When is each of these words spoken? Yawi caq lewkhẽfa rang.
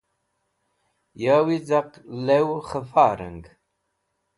Yawi 1.23 1.57
caq 1.67 1.91
lewkhẽfa 2.25 3.07
rang. 3.17 3.43